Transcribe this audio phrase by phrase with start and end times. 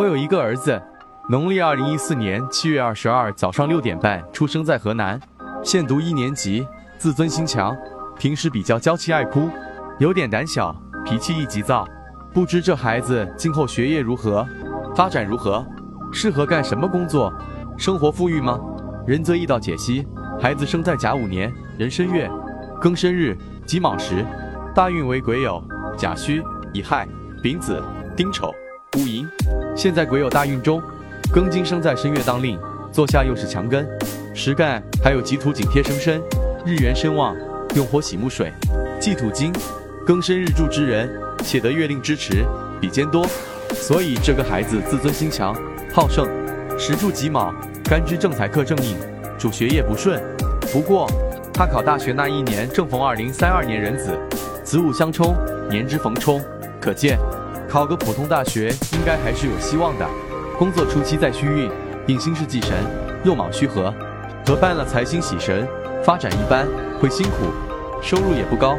[0.00, 0.80] 我有一个儿子，
[1.28, 5.20] 农历二零一四年七月二十二早上六点半出生在河南，
[5.62, 7.76] 现读一年级，自尊心强，
[8.18, 9.50] 平时比较娇气爱哭，
[9.98, 10.74] 有点胆小，
[11.04, 11.86] 脾气易急躁。
[12.32, 14.48] 不知这孩子今后学业如何，
[14.96, 15.62] 发展如何，
[16.10, 17.30] 适合干什么工作，
[17.76, 18.58] 生活富裕吗？
[19.06, 20.06] 仁泽易道解析：
[20.40, 22.26] 孩子生在甲午年壬申月，
[22.80, 23.36] 庚申日
[23.66, 24.24] 己卯时，
[24.74, 25.62] 大运为癸酉、
[25.94, 26.42] 甲戌、
[26.72, 27.06] 乙亥、
[27.42, 27.84] 丙子、
[28.16, 28.50] 丁丑、
[28.96, 29.28] 戊寅。
[29.76, 30.82] 现在癸酉大运中，
[31.32, 32.58] 庚金生在申月当令，
[32.90, 33.88] 坐下又是强根，
[34.34, 36.20] 实干还有己土紧贴生身，
[36.66, 37.36] 日元身旺，
[37.74, 38.52] 用火喜木水，
[39.00, 39.52] 忌土金。
[40.06, 41.08] 庚申日柱之人，
[41.44, 42.44] 且得月令支持，
[42.80, 43.24] 比肩多，
[43.74, 45.54] 所以这个孩子自尊心强，
[45.92, 46.26] 好胜。
[46.76, 48.96] 时柱己卯，干支正财克正印，
[49.38, 50.20] 主学业不顺。
[50.72, 51.06] 不过
[51.52, 54.18] 他考大学那一年正逢二零三二年壬子，
[54.64, 55.36] 子午相冲，
[55.68, 56.42] 年之逢冲，
[56.80, 57.18] 可见
[57.70, 60.04] 考个普通大学应该还是有希望的。
[60.58, 61.70] 工作初期在虚运，
[62.08, 62.74] 印星是忌神，
[63.24, 63.94] 又卯戌合，
[64.44, 65.68] 合办了财星喜神，
[66.04, 66.66] 发展一般，
[67.00, 67.46] 会辛苦，
[68.02, 68.76] 收入也不高。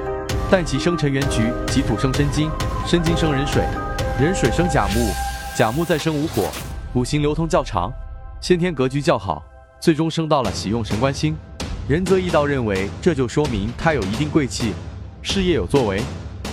[0.52, 2.50] 但其生辰元局己土生申金，
[2.86, 3.64] 申金生壬水，
[4.20, 5.10] 壬水生甲木，
[5.56, 6.50] 甲木再生无火，
[6.94, 7.90] 五行流通较长，
[8.42, 9.42] 先天格局较好，
[9.80, 11.34] 最终升到了喜用神官星。
[11.88, 14.74] 仁泽义道认为，这就说明他有一定贵气，
[15.22, 16.02] 事业有作为。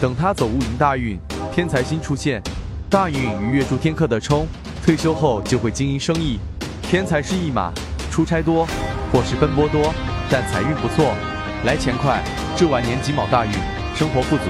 [0.00, 1.19] 等他走戊寅大运，
[1.52, 2.41] 天才星出现，
[2.88, 4.46] 大运与月柱天克的冲，
[4.84, 6.38] 退休后就会经营生意。
[6.82, 7.72] 天才是一马，
[8.10, 8.66] 出差多，
[9.12, 9.92] 或是奔波多，
[10.30, 11.14] 但财运不错，
[11.64, 12.22] 来钱快。
[12.56, 13.52] 这晚年己卯大运。
[13.94, 14.44] 生活富足。